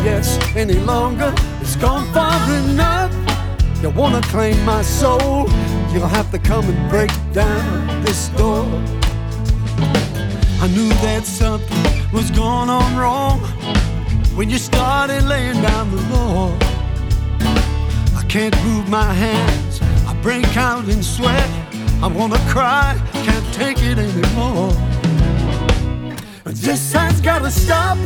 [0.00, 1.32] BS any longer.
[1.60, 3.12] It's gone far enough.
[3.82, 5.48] You wanna claim my soul?
[5.92, 8.64] You'll have to come and break down this door.
[10.62, 13.40] I knew that something was going on wrong
[14.36, 16.56] when you started laying down the law.
[18.16, 19.80] I can't move my hands.
[20.08, 21.50] I break out in sweat.
[22.02, 24.72] I wanna cry, can't take it anymore.
[26.44, 27.98] This has gotta stop.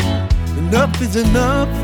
[0.59, 1.84] Enough is enough.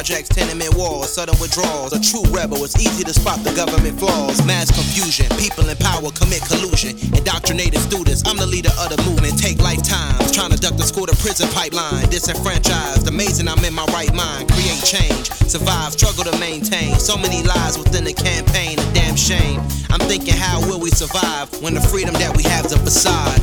[0.00, 1.92] projects, tenement walls, sudden withdrawals.
[1.92, 4.40] A true rebel, it's easy to spot the government flaws.
[4.46, 6.96] Mass confusion, people in power commit collusion.
[7.12, 9.36] Indoctrinated students, I'm the leader of the movement.
[9.36, 12.08] Take lifetimes, trying to duck the school to prison pipeline.
[12.08, 14.48] Disenfranchised, amazing I'm in my right mind.
[14.48, 16.96] Create change, survive, struggle to maintain.
[16.96, 19.60] So many lies within the campaign, a damn shame.
[19.92, 23.36] I'm thinking, how will we survive when the freedom that we have's a facade?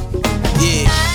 [0.57, 1.06] Yeah.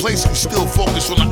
[0.00, 1.18] place, we still focus on.
[1.18, 1.29] the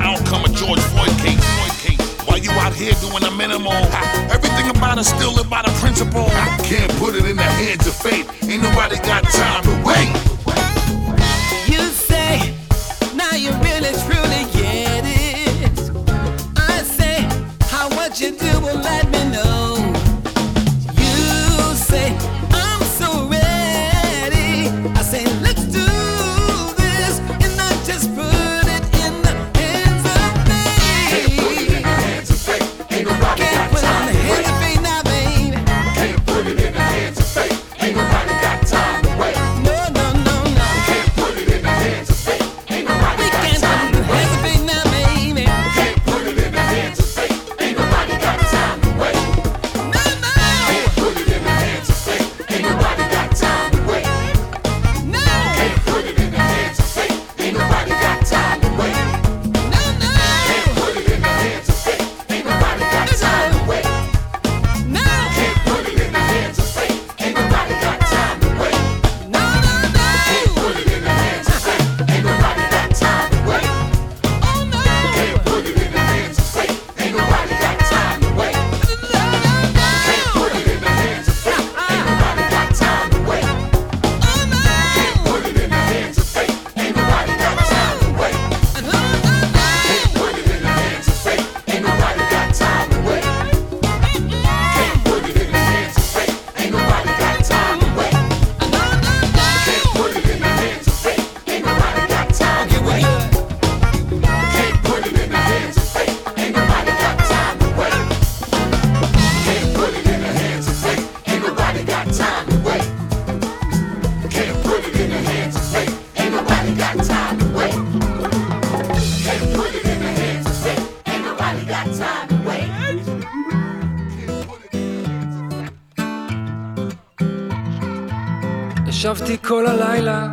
[129.28, 130.28] ישבתי כל הלילה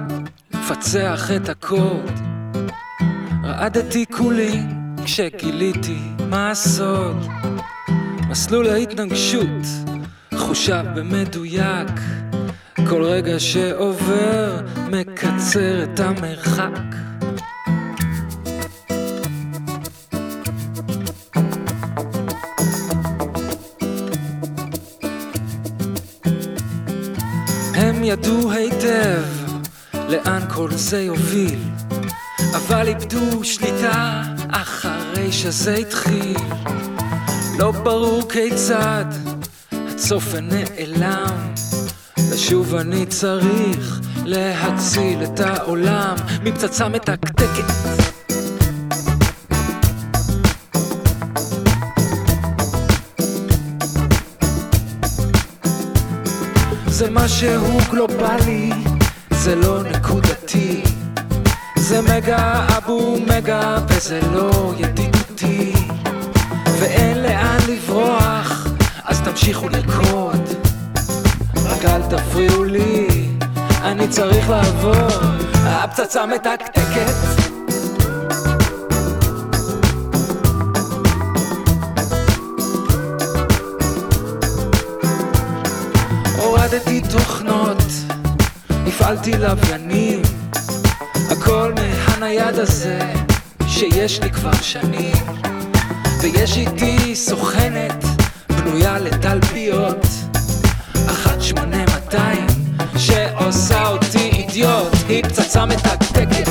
[0.53, 2.11] לפצח את הקוד
[3.43, 4.61] רעדתי כולי
[5.05, 5.99] כשגיליתי
[6.29, 7.25] מה הסוד.
[8.29, 9.65] מסלול ההתנגשות
[10.35, 11.89] חושב במדויק.
[12.89, 14.61] כל רגע שעובר
[14.91, 17.04] מקצר את המרחק
[28.07, 29.23] ידעו היטב
[30.09, 31.59] לאן כל זה יוביל
[32.55, 36.37] אבל איבדו שליטה אחרי שזה התחיל.
[37.59, 39.05] לא ברור כיצד
[39.71, 41.53] הצופן נעלם
[42.31, 46.15] ושוב אני צריך להציל את העולם.
[46.43, 48.14] מפצצה מתקתקת
[56.95, 58.71] זה משהו גלובלי,
[59.29, 60.83] זה לא נקודתי.
[61.75, 65.73] זה מגה אבו מגה וזה לא ידידותי.
[66.79, 68.67] ואין לאן לברוח,
[69.05, 70.41] אז תמשיכו לרקוד
[71.55, 73.29] רק אל תפריעו לי,
[73.81, 75.07] אני צריך לעבור
[75.65, 77.54] הפצצה מתקתקת
[88.95, 90.21] הפעלתי לוויינים
[91.31, 92.99] הכל מהנייד הזה
[93.67, 95.15] שיש לי כבר שנים.
[96.21, 98.03] ויש איתי סוכנת
[98.49, 100.05] בנויה לתלפיות.
[101.09, 102.47] אחת שמונה מאתיים
[102.97, 104.93] שעושה אותי אידיוט.
[105.07, 106.49] היא פצצה מתקתקת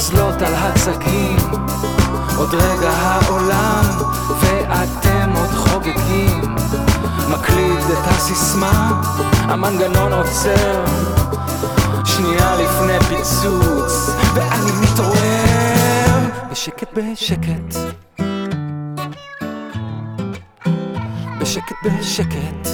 [0.00, 1.36] אוזלות על הצגים.
[2.36, 3.84] עוד רגע העולם
[4.40, 6.54] ואתם עוד חוגגים.
[7.28, 9.02] מקליד את הסיסמה
[9.42, 10.84] המנגנון עוצר.
[12.04, 16.48] שנייה לפני פיצוץ ואני מתעורר.
[16.50, 17.76] בשקט בשקט.
[21.40, 22.69] בשקט בשקט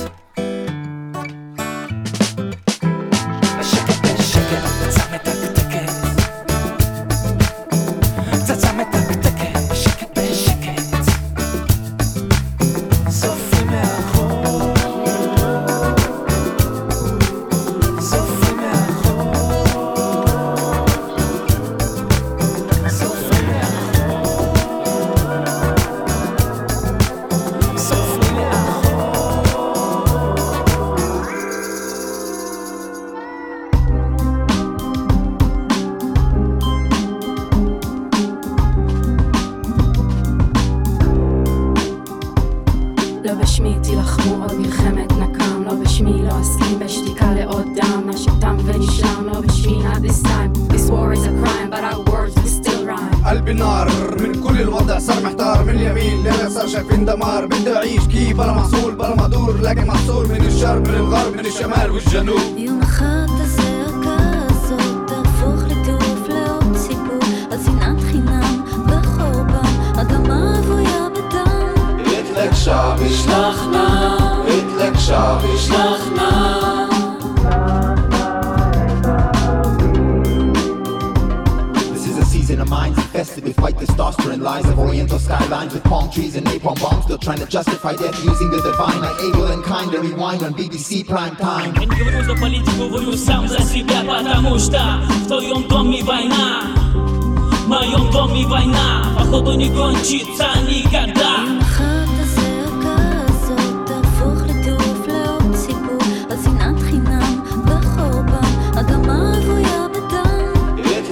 [84.65, 87.95] testosterone lies of oriental skylines with palm trees and napalm bombs still trying to justify
[87.95, 91.85] death using the divine like able and kind to rewind on BBC prime time Не
[91.85, 94.79] говорю за политику, говорю сам за себя, потому что
[95.23, 96.75] в твоем доме война,
[97.63, 101.31] в моем доме война, походу не кончится никогда.
[101.45, 101.59] יום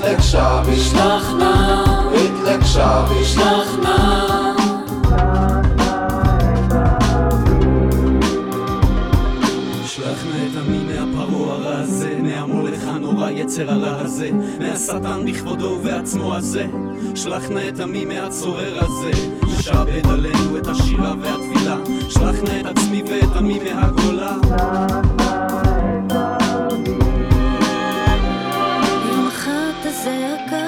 [0.10, 1.93] אחד הזעקה
[2.47, 4.35] לקשב ישלחנה
[13.45, 16.67] יצר הרע הזה, מהשטן בכבודו ובעצמו הזה,
[17.15, 19.11] שלחנה את עמי מהצורר הזה,
[19.63, 21.77] שעבד עלינו את השירה והטבילה,
[22.09, 24.37] שלחנה את עצמי ואת עמי מהגולה.
[24.43, 26.13] שלחנה את
[26.73, 26.99] עמי.
[29.11, 30.63] יום אחד הזעקה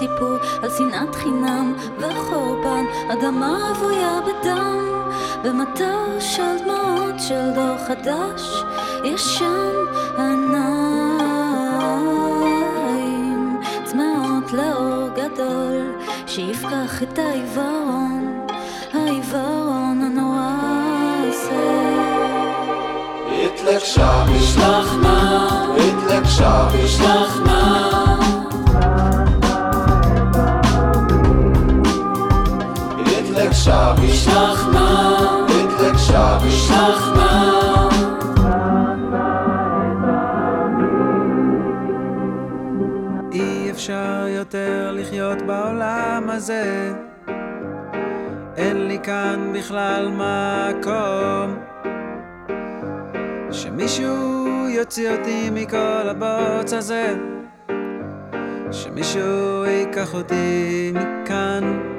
[0.00, 3.72] סיפור על שנאת חינם וחורבן אדמה
[5.44, 8.64] במטר של דמעות של דור חדש,
[9.04, 9.74] ישן
[10.18, 11.20] עיניים,
[13.84, 15.92] צמאות לאור גדול,
[16.26, 18.46] שיפקח את העיוורון,
[18.92, 20.56] העיוורון הנורא
[21.28, 21.90] הזה.
[23.44, 28.09] התלקשה בשלח נא, התלקשה בשלח נא.
[33.70, 37.88] התלקשה בשלח נא, התלקשה בשלח נא.
[43.32, 46.92] אי אפשר יותר לחיות בעולם הזה.
[48.56, 51.58] אין לי כאן בכלל מקום
[53.50, 57.14] שמישהו יוציא אותי מכל הבוץ הזה.
[58.72, 61.89] שמישהו ייקח אותי מכאן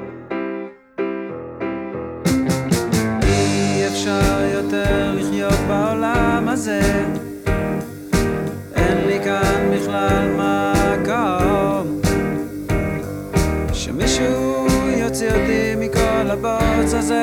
[14.06, 14.66] שמישהו
[14.98, 17.22] יוציא אותי מכל הבוץ הזה.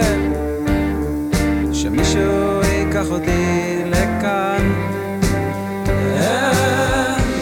[1.74, 4.72] שמישהו ייקח אותי לכאן.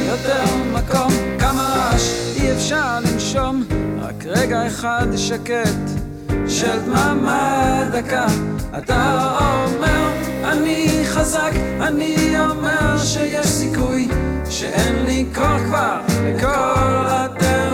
[0.08, 3.64] יותר מקום, כמה רעש, אי אפשר לנשום.
[4.02, 5.90] רק רגע אחד שקט
[6.48, 8.28] של דממה דקה.
[8.78, 10.12] אתה אומר
[10.44, 14.08] אני חזק, אני אומר שיש סיכוי
[14.50, 17.67] שאין לי כוח כבר לכל הטירוף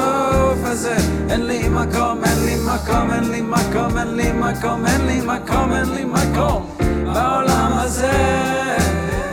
[0.73, 0.95] הזה.
[1.29, 5.73] אין לי מקום, אין לי מקום, אין לי מקום, אין לי מקום, אין לי מקום,
[5.73, 6.69] אין לי מקום
[7.13, 8.11] בעולם הזה.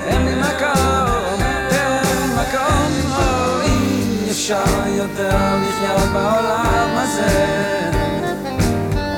[0.06, 2.90] אין לי מקום, אין לי מקום
[3.64, 7.28] אי אפשר יותר לחיות בעולם הזה.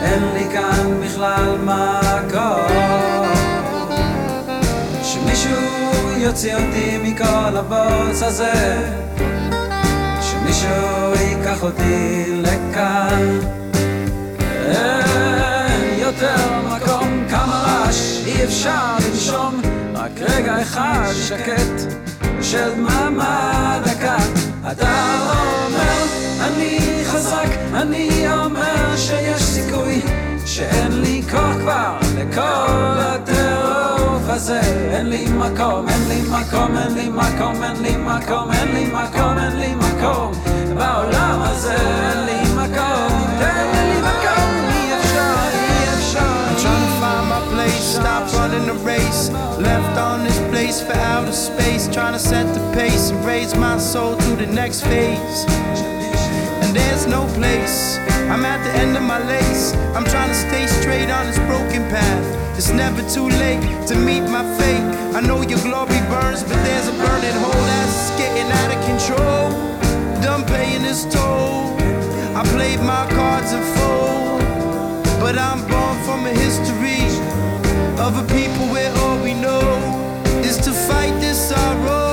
[0.03, 3.27] אין לי כאן בכלל מקום.
[5.03, 5.61] שמישהו
[6.17, 9.03] יוציא אותי מכל הבוץ הזה
[10.63, 13.41] שמישהו ייקח אותי לכאן.
[14.67, 19.61] אין יותר מקום, כמה רעש, אי אפשר לנשום.
[19.95, 21.93] רק רגע אחד שקט
[22.43, 24.17] של דממה דקה
[24.73, 26.05] אתה אומר,
[26.41, 30.03] אני חזק, אני אומר שיש סיכוי
[30.47, 33.13] שאין לי כוח כבר לכל
[34.22, 34.60] הטירוף הזה
[34.92, 39.38] אין לי מקום, אין לי מקום, אין לי מקום, אין לי מקום, אין לי מקום,
[39.38, 40.32] אין לי מקום
[40.76, 43.10] בעולם הזה אין לי מקום,
[43.42, 48.66] אין לי מקום, אי אפשר, אי אפשר I'm trying to find my place, stop running
[48.68, 49.30] the race.
[49.70, 53.78] Left on this place for outer space, trying to set the pace and raise my
[53.78, 55.40] soul to the next phase.
[56.73, 57.99] There's no place,
[58.33, 59.75] I'm at the end of my lace.
[59.95, 62.25] I'm trying to stay straight on this broken path.
[62.57, 64.87] It's never too late to meet my fate.
[65.15, 69.51] I know your glory burns, but there's a burning hole that's getting out of control.
[70.23, 71.77] Done paying this toll.
[72.35, 74.39] I played my cards in full.
[75.21, 77.05] But I'm born from a history
[78.01, 79.61] of a people where all we know
[80.41, 82.12] is to fight this sorrow.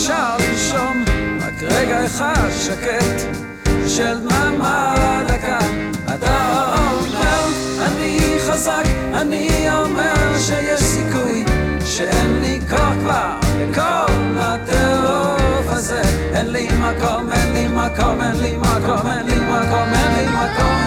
[0.00, 1.04] אפשר לנשום
[1.40, 3.36] רק רגע אחד שקט
[3.86, 4.94] של דממה
[5.26, 5.58] דקה.
[6.14, 7.46] אתה אומר,
[7.86, 8.84] אני חזק,
[9.14, 11.44] אני אומר שיש סיכוי
[11.84, 16.02] שאין לי כוח כבר לכל הטירוף הזה.
[16.34, 20.79] אין לי מקום, אין לי מקום, אין לי מקום, אין לי מקום, אין לי מקום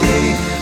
[0.00, 0.61] melody.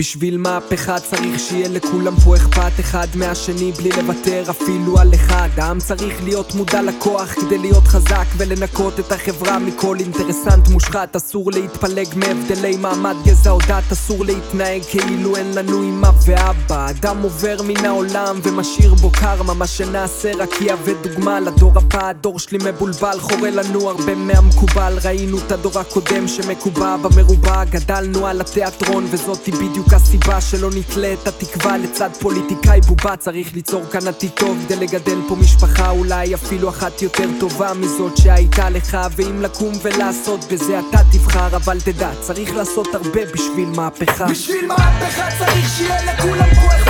[0.00, 5.48] בשביל מהפכה צריך שיהיה לכולם פה אכפת אחד מהשני בלי לוותר אפילו על אחד.
[5.56, 11.16] העם צריך להיות מודע לכוח כדי להיות חזק ולנקות את החברה מכל אינטרסנט מושחת.
[11.16, 16.90] אסור להתפלג מהבדלי מעמד גזע או דת אסור להתנהג כאילו אין לנו אמא ואבא.
[16.90, 22.08] אדם עובר מן העולם ומשאיר בו קרמה מה שנעשה רק יהווה דוגמה לדור הבא.
[22.08, 24.98] הדור שלי מבולבל חורה לנו הרבה מהמקובל.
[25.04, 31.28] ראינו את הדור הקודם שמקובע במרובע גדלנו על התיאטרון וזאתי בדיוק הסיבה שלא נתלה את
[31.28, 33.16] התקווה לצד פוליטיקאי בובה.
[33.16, 38.16] צריך ליצור כאן עתיד טוב כדי לגדל פה משפחה אולי אפילו אחת יותר טובה מזאת
[38.16, 38.98] שהייתה לך.
[39.16, 44.26] ואם לקום ולעשות בזה אתה תבחר אבל תדע צריך לעשות הרבה בשביל מהפכה.
[44.26, 46.89] בשביל מהפכה צריך שיהיה לכולם פה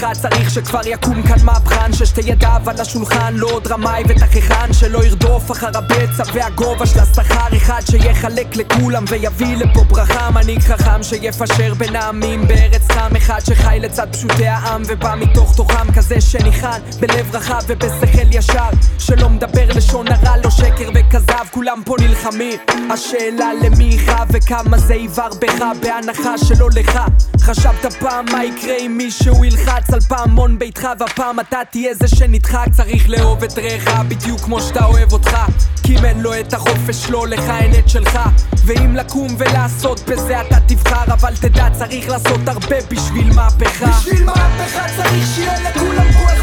[0.00, 5.04] מהפכה צריך שכבר יקום כאן מהפכן ששתי ידיו על השולחן לא עוד רמאי ותככן שלא
[5.04, 10.30] ירדוף אחר הבצע והגובה של השכר אחד שיחלק לכולם ויביא לפה ברכה.
[10.30, 15.92] מנהיג חכם שיפשר בין העמים בארץ חם אחד שחי לצד פשוטי העם ובא מתוך תוכם
[15.92, 21.96] כזה שניחן בלב רחב ובשכל ישר שלא מדבר לשון הרע לא שקר וכזב כולם פה
[22.00, 22.58] נלחמים.
[22.90, 27.00] השאלה למי יכאב וכמה זה יבער בך בהנחה שלא לך.
[27.40, 32.66] חשבת פעם מה יקרה אם מישהו ילחץ על פעמון ביתך והפעם אתה תהיה זה שנדחק.
[32.70, 35.36] צריך לאהוב את רעך בדיוק כמו שאתה אוהב אותך.
[35.82, 38.18] כי אם אין לו את החופש שלו לך אין את שלך.
[38.64, 41.04] ואם לקום ולעשות בזה אתה תבחר.
[41.12, 43.86] אבל תדע צריך לעשות הרבה בשביל מהפכה.
[43.86, 46.37] בשביל מהפכה צריך שיהיה לכולם פה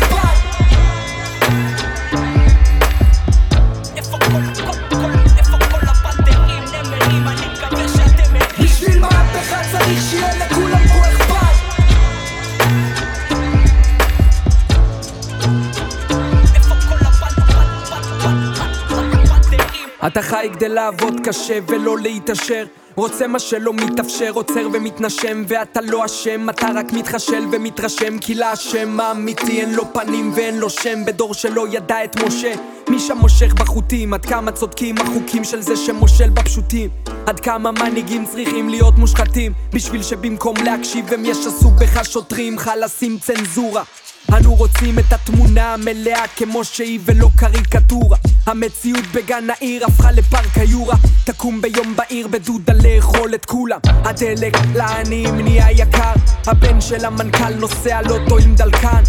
[20.16, 22.66] אתה חי כדי לעבוד קשה ולא להתעשר.
[22.96, 29.00] רוצה מה שלא מתאפשר, עוצר ומתנשם ואתה לא אשם, אתה רק מתחשל ומתרשם כי לאשם
[29.00, 32.54] האמיתי אין לו פנים ואין לו שם בדור שלא ידע את משה.
[32.90, 36.90] מי שם מושך בחוטים, עד כמה צודקים החוקים של זה שמושל בפשוטים.
[37.26, 43.84] עד כמה מנהיגים צריכים להיות מושחתים בשביל שבמקום להקשיב הם ישסו בך שוטרים חלשים צנזורה
[44.34, 48.18] אנו רוצים את התמונה המלאה כמו שהיא ולא קריקטורה.
[48.46, 50.96] המציאות בגן העיר הפכה לפארק היורה.
[51.24, 53.80] תקום ביום בהיר בדודה לאכול את כולם.
[53.86, 56.14] הדלק לעניים נהיה יקר.
[56.48, 59.04] הבן של המנכ"ל נוסע לוטו עם דלקן.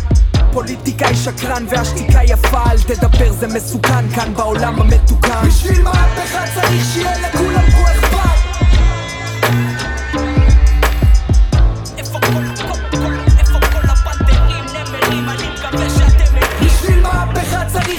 [0.52, 5.48] פוליטיקאי שקרן והשתיקה יפה אל תדבר זה מסוכן כאן בעולם המתוקן.
[5.48, 8.06] בשביל מהפכה צריך שיהיה לכולם פה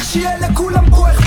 [0.07, 1.26] מהפכה צריך שיהיה לכולם פה אכפת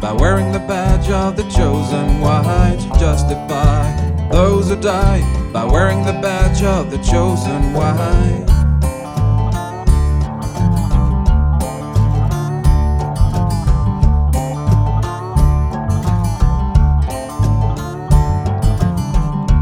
[0.00, 2.20] by wearing the badge of the chosen.
[2.20, 5.20] Why to justify those who die
[5.52, 7.74] by wearing the badge of the chosen?
[7.74, 8.46] Why?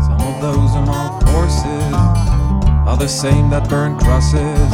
[0.06, 1.94] Some of those among forces
[2.86, 4.70] are the same that burn crosses.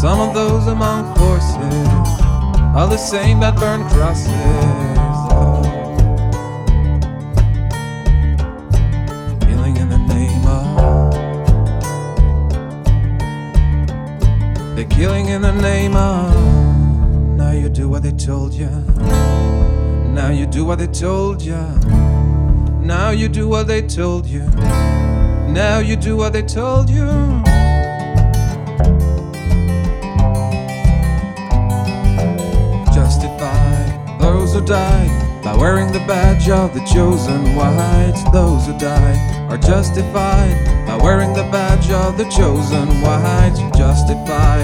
[0.00, 2.27] Some of those among forces
[17.36, 18.70] now you do what they told you.
[20.14, 21.56] Now you do what they told you.
[22.80, 24.46] Now you do what they told you.
[25.50, 27.47] Now you do what they told you.
[34.68, 38.22] Die by wearing the badge of the chosen whites.
[38.32, 43.60] Those who die are justified by wearing the badge of the chosen whites.
[43.78, 44.58] Justify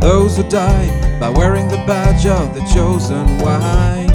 [0.00, 4.09] those who die by wearing the badge of the chosen whites.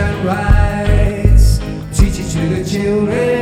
[0.00, 1.58] and rights,
[1.92, 3.40] teach it to the children.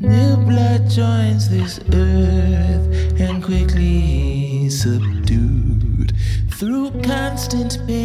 [0.00, 6.12] New blood joins this earth and quickly subdued
[6.50, 8.01] through constant pain.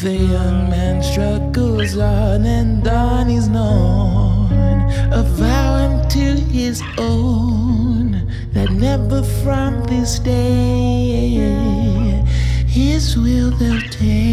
[0.00, 4.46] The young man struggles on and on, he's known,
[5.12, 11.58] avowing to his own that never from this day
[12.68, 14.27] his will they'll take.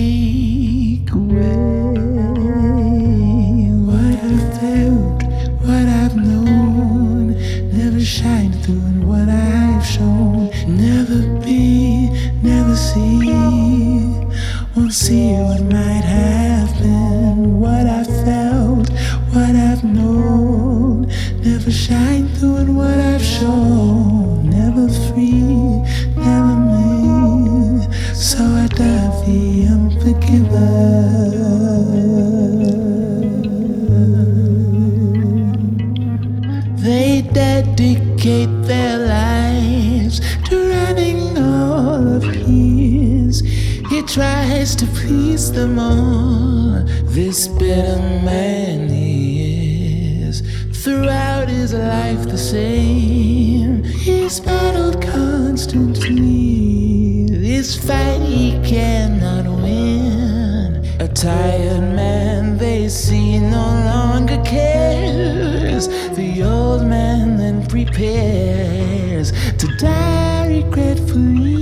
[58.21, 60.83] he cannot win.
[60.99, 65.87] A tired man they see no longer cares.
[66.15, 71.55] The old man then prepares to die regretfully.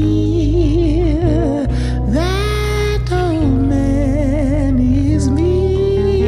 [2.20, 6.24] That old man is me.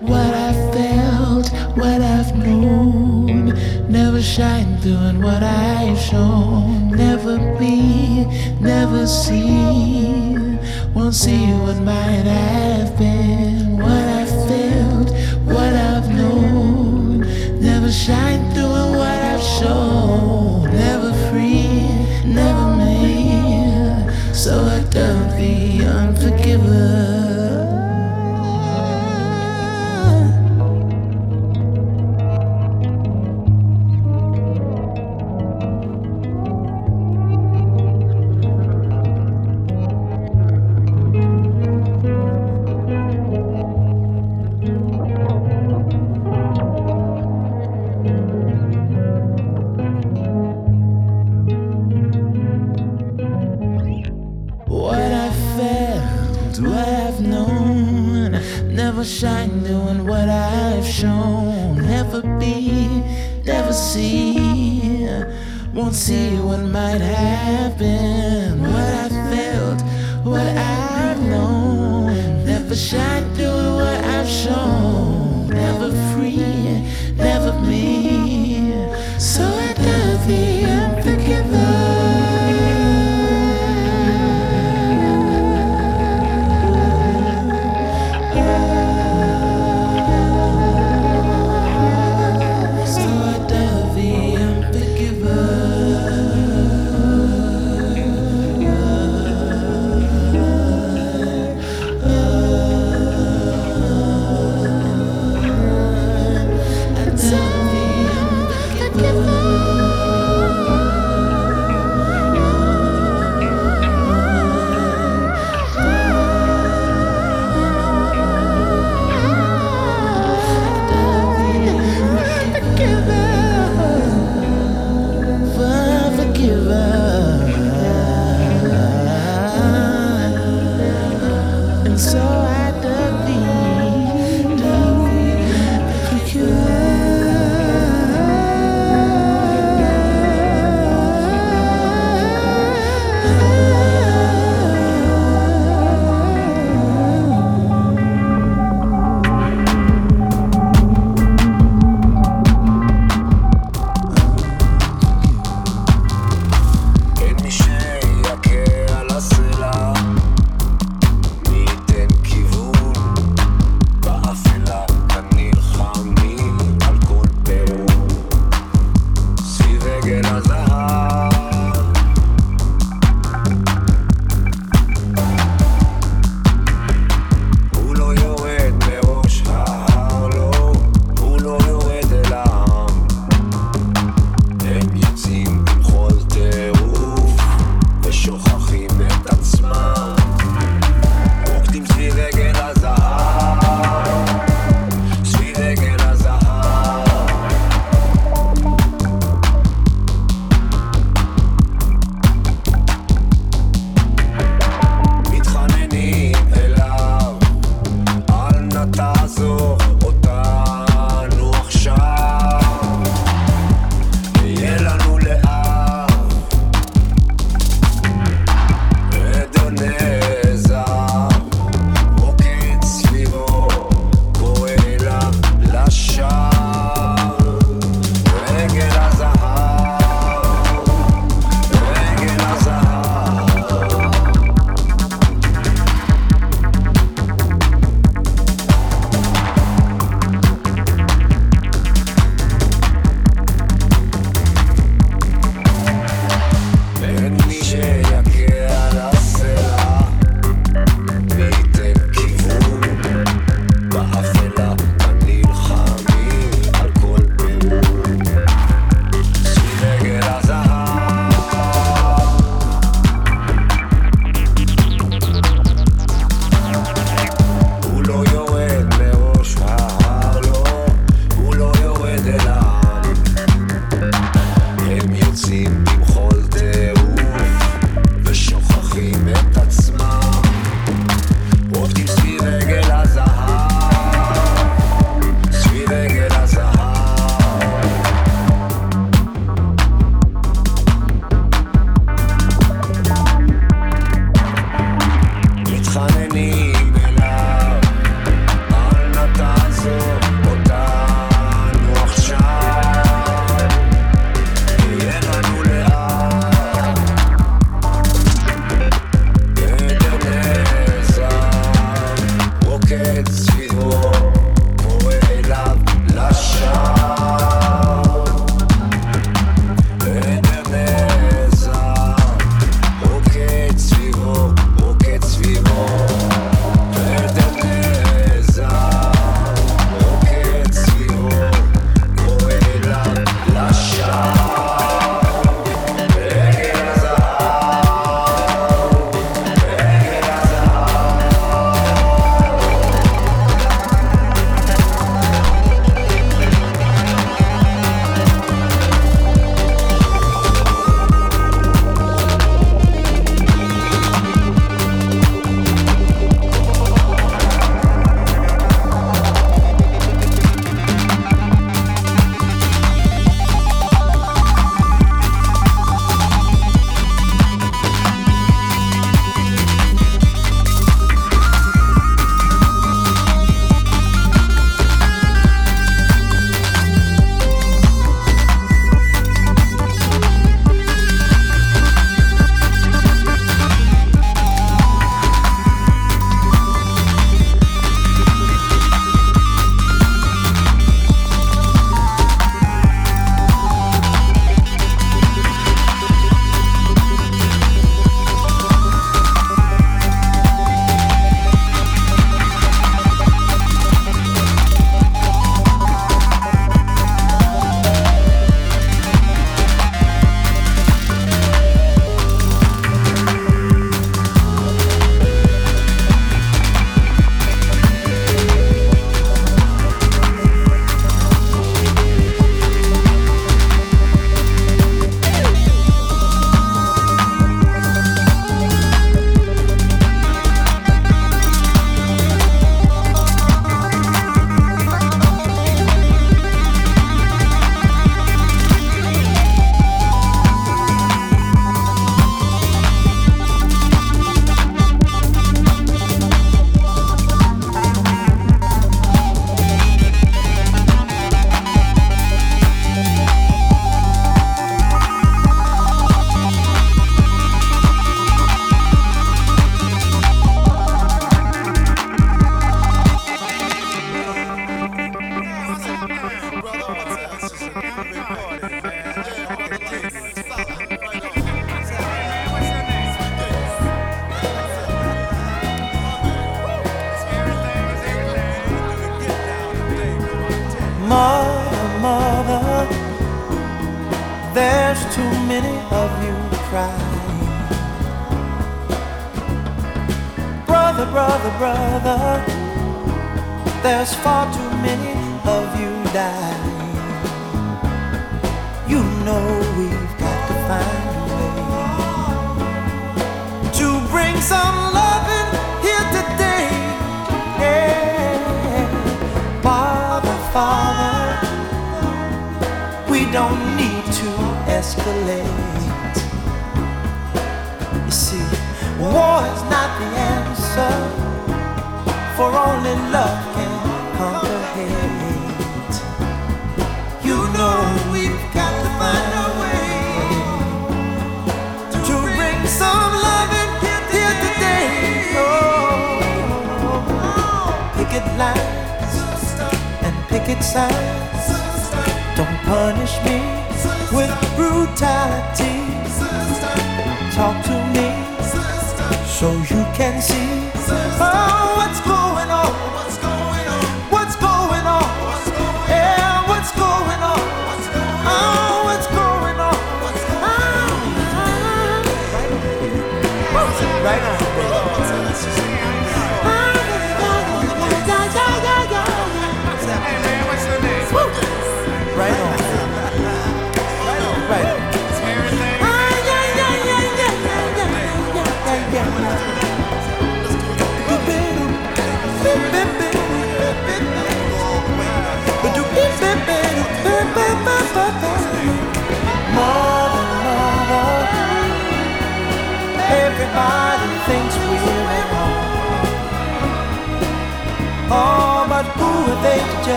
[0.00, 3.54] What I've felt, what I've known,
[3.90, 7.81] never shine through and what I've shown, never be
[8.62, 10.34] never see,
[10.94, 13.51] won't see what might have been.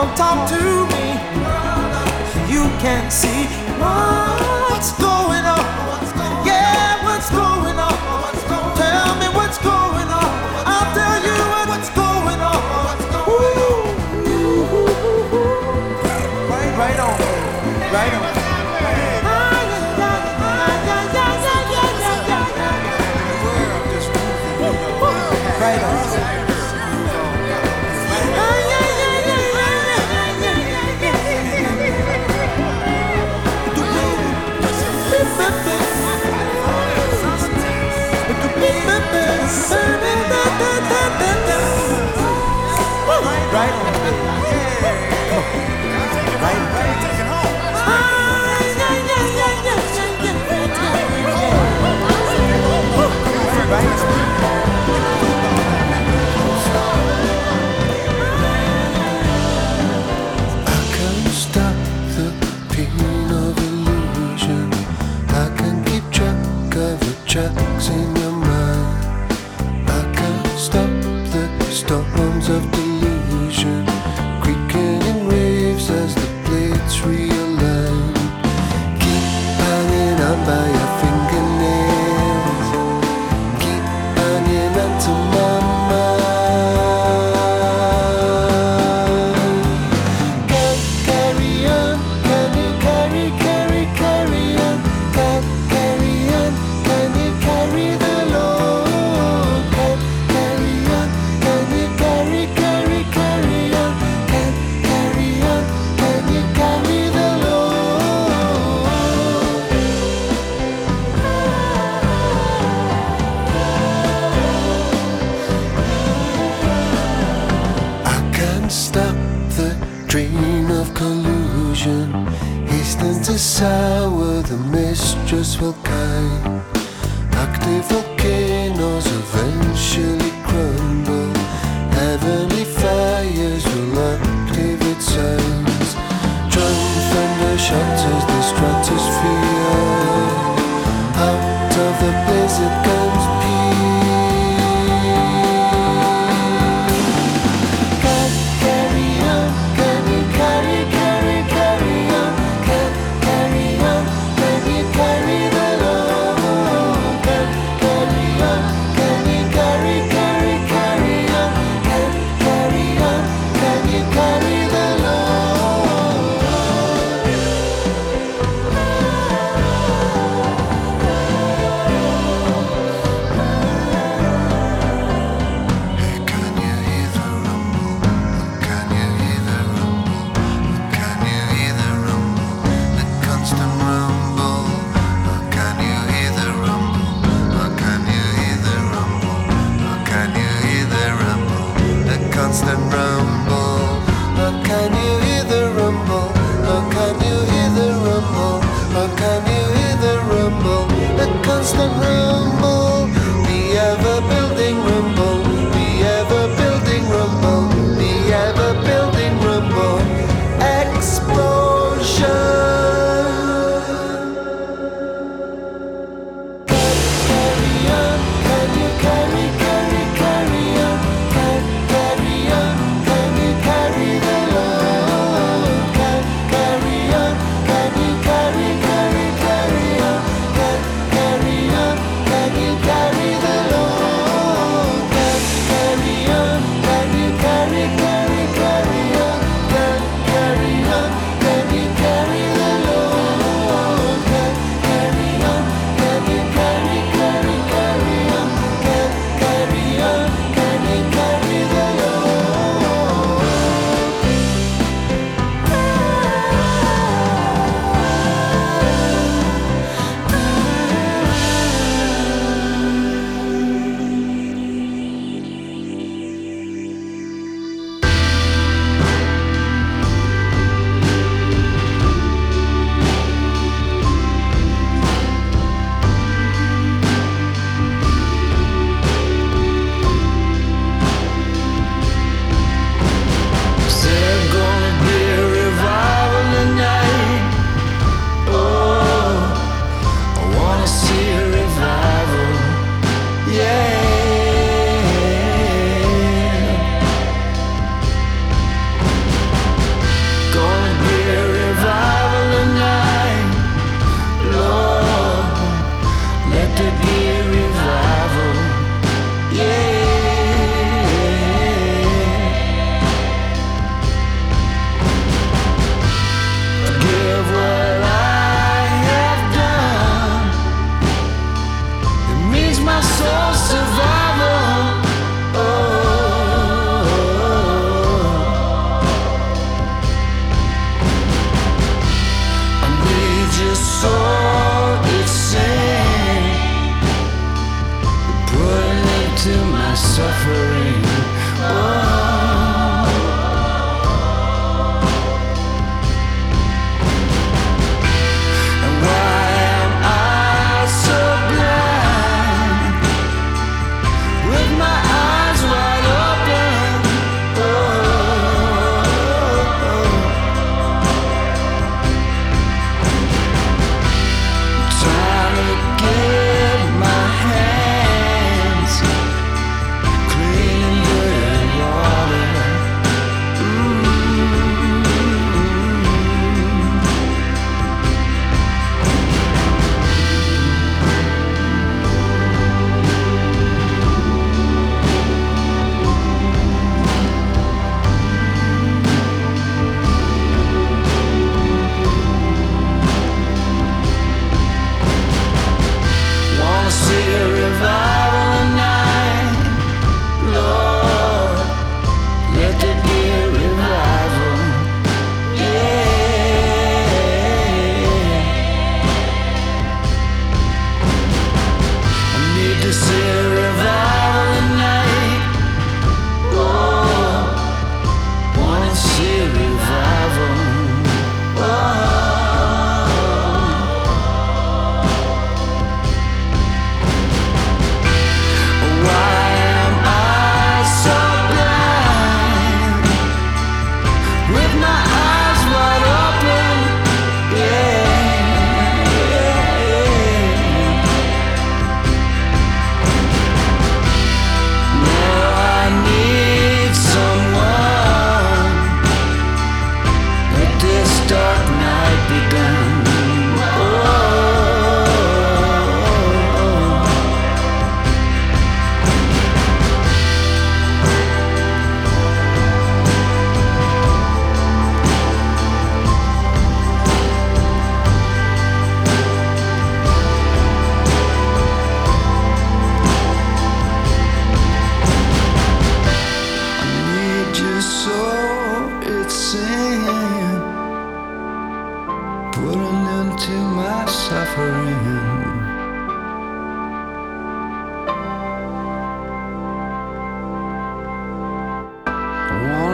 [0.00, 0.56] don't talk to
[0.92, 1.06] me.
[2.50, 3.44] You can't see
[3.78, 5.19] what's going on.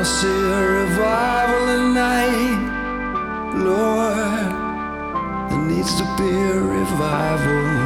[0.07, 2.62] see a revival tonight,
[3.57, 4.52] Lord.
[5.50, 7.86] There needs to be a revival.